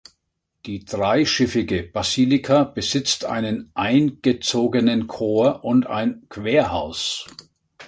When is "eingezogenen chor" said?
3.75-5.63